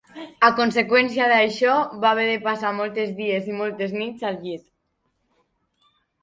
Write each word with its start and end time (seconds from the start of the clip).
A 0.45 0.47
conseqüència 0.59 1.27
d'això, 1.31 1.75
va 2.05 2.09
haver 2.13 2.25
de 2.29 2.37
passar 2.47 2.71
molts 2.79 3.13
dies 3.19 3.51
i 3.53 3.59
moltes 3.59 3.95
nits 4.01 4.27
al 4.31 4.41
llit. 4.47 4.65